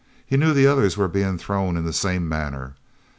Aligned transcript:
He 0.25 0.35
knew 0.35 0.51
the 0.51 0.65
others 0.65 0.97
were 0.97 1.07
being 1.07 1.37
thrown 1.37 1.77
in 1.77 1.85
the 1.85 1.93
same 1.93 2.27
manner. 2.27 2.73